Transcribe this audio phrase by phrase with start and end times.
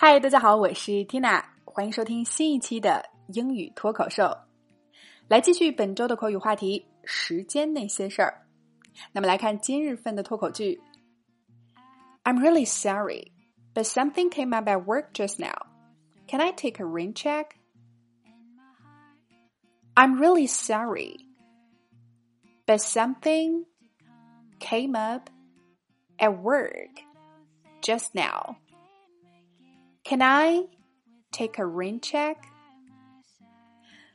[0.00, 4.30] 嗨，大家好，我是 Tina，欢迎收听新一期的英语脱口秀。
[5.28, 8.46] 来继续本周的口语话题——时间那些事儿。
[9.12, 10.80] 那么来看今日份的脱口剧。
[12.24, 13.32] I'm really sorry,
[13.74, 15.54] but something came up at work just now.
[16.26, 17.50] Can I take a rain check?
[19.94, 21.16] I'm really sorry,
[22.66, 23.64] but something
[24.58, 25.30] came up
[26.18, 26.90] at work
[27.80, 28.56] just now.
[30.11, 30.67] Can I
[31.31, 32.35] take a rain check?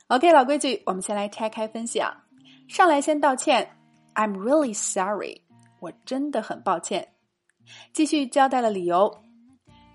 [0.09, 2.15] OK，老规矩，我们先来拆开分享。
[2.69, 3.75] 上来先道歉
[4.15, 5.41] ，I'm really sorry，
[5.81, 7.15] 我真的很抱歉。
[7.95, 9.23] 继续交代了理由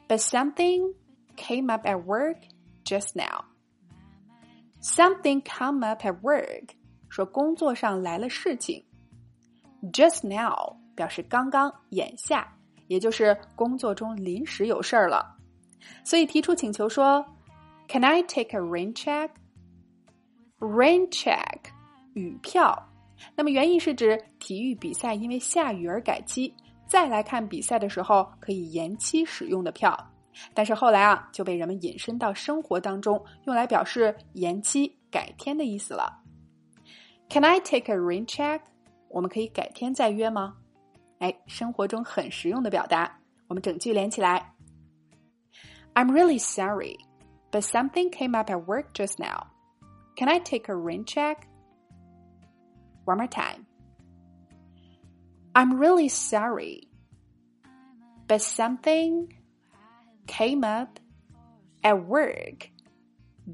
[0.07, 0.95] ，But something
[1.37, 2.37] came up at work
[2.83, 3.45] just now.
[4.81, 6.69] Something come up at work，
[7.09, 8.83] 说工作上来了事情。
[9.93, 15.37] Just now 表示刚刚、眼下，也就是工作中临时有事儿了。
[16.03, 17.25] 所以提出请求说
[17.87, 19.29] ：“Can I take a rain check?
[20.59, 21.59] Rain check，
[22.13, 22.87] 雨票。
[23.35, 26.53] 那么原意是指体育比赛因为下雨而改期，
[26.87, 29.97] 再来看比赛的时候可以延期使用的票。
[30.53, 36.19] 但是后来啊，就被人们引申到生活当中，用来表示延期、改天的意思了。
[37.29, 38.61] Can I take a rain check？
[39.09, 40.55] 我们可以改天再约吗？
[41.19, 43.19] 哎，生活中很实用的表达。
[43.47, 44.53] 我们整句连起来。
[45.94, 46.96] I'm really sorry,
[47.50, 49.46] but something came up at work just now.
[50.16, 51.46] Can I take a rain check?
[53.04, 53.66] One more time.
[55.54, 56.88] I'm really sorry,
[58.26, 59.32] but something
[60.26, 60.98] came up
[61.82, 62.70] at work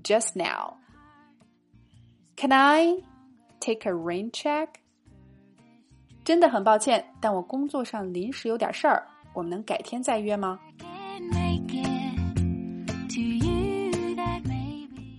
[0.02, 0.78] just now.
[2.36, 3.02] Can I
[3.60, 4.80] take a rain check?
[6.24, 10.58] 真的很抱歉，但我工作上临时有点事儿，我们能改天再约吗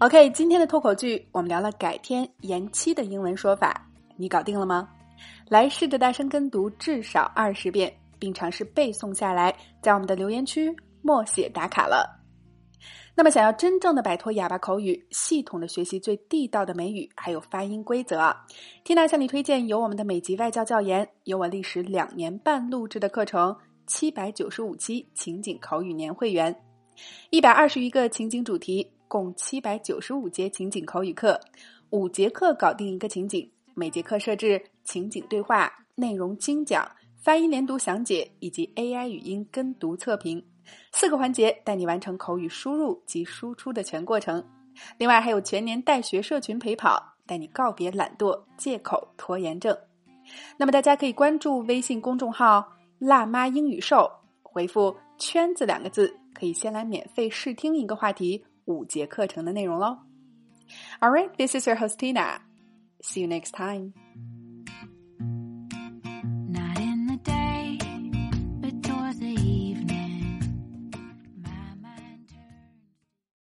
[0.01, 3.85] ？OK，今天的脱口剧我们聊了改天、延期的英文说法，
[4.17, 4.89] 你搞定了吗？
[5.49, 10.73] 来试着大声跟读至少二十遍，并尝试背诵下来，在我们的留言区
[11.03, 12.17] 默写打卡了。
[13.17, 18.33] 那么，想要真正的摆脱哑巴口语，系统的学习最地道的美语，还有发音规则
[18.85, 23.57] ，Tina 向你推荐有我们的美籍外教教研，有我历时两年半录制的课程，
[23.89, 26.55] 七百九十五期情景口语年会员，
[27.31, 28.89] 一百二十余个情景主题。
[29.09, 31.41] 共七百九十五节情景口语课，
[31.91, 40.45] 五节课搞定一个情景，每节课设置情景对话、内容精讲、发音连读详解以及 AI 语音跟读测评
[40.93, 44.45] 四个环节，带你完成口语输入及输出的全过程。
[44.99, 49.77] 另外还有全年带学社群陪跑，带你告别懒惰、借口、拖延症。
[50.59, 54.07] 那么大家可以关注微信公众号“辣妈英语秀”，
[54.45, 58.45] 回复“圈子”两个字，可以先来免费试听一个话题。
[58.68, 60.00] 五节课程的内容喽。
[61.02, 62.40] All right, this is your host Tina.
[63.02, 63.94] See you next time.